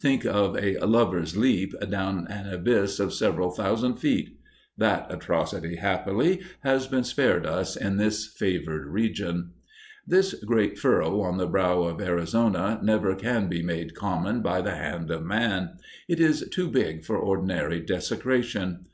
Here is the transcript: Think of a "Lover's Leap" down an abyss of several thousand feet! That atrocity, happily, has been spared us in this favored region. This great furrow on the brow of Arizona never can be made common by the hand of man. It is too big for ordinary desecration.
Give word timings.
Think 0.00 0.26
of 0.26 0.56
a 0.58 0.76
"Lover's 0.80 1.36
Leap" 1.36 1.72
down 1.88 2.26
an 2.26 2.52
abyss 2.52 2.98
of 2.98 3.14
several 3.14 3.52
thousand 3.52 3.98
feet! 3.98 4.36
That 4.76 5.06
atrocity, 5.12 5.76
happily, 5.76 6.40
has 6.64 6.88
been 6.88 7.04
spared 7.04 7.46
us 7.46 7.76
in 7.76 7.96
this 7.96 8.26
favored 8.26 8.86
region. 8.88 9.52
This 10.04 10.34
great 10.42 10.76
furrow 10.76 11.20
on 11.20 11.36
the 11.38 11.46
brow 11.46 11.82
of 11.84 12.00
Arizona 12.00 12.80
never 12.82 13.14
can 13.14 13.48
be 13.48 13.62
made 13.62 13.94
common 13.94 14.40
by 14.40 14.60
the 14.60 14.74
hand 14.74 15.12
of 15.12 15.22
man. 15.22 15.76
It 16.08 16.18
is 16.18 16.48
too 16.50 16.66
big 16.68 17.04
for 17.04 17.16
ordinary 17.16 17.78
desecration. 17.78 18.86